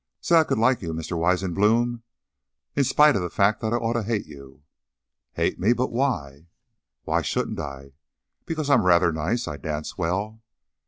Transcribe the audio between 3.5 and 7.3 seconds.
that I ought to hate you." "Hate me? But why?" "Why